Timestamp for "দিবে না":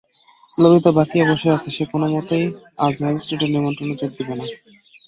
4.17-4.45